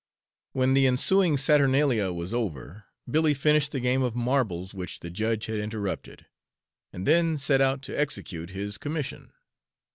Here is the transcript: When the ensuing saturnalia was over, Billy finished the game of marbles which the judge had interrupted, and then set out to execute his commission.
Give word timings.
When 0.53 0.73
the 0.73 0.87
ensuing 0.87 1.37
saturnalia 1.37 2.11
was 2.11 2.33
over, 2.33 2.85
Billy 3.07 3.35
finished 3.35 3.71
the 3.71 3.79
game 3.79 4.01
of 4.01 4.15
marbles 4.15 4.73
which 4.73 5.01
the 5.01 5.11
judge 5.11 5.45
had 5.45 5.59
interrupted, 5.59 6.25
and 6.91 7.05
then 7.07 7.37
set 7.37 7.61
out 7.61 7.83
to 7.83 7.93
execute 7.99 8.49
his 8.49 8.79
commission. 8.79 9.31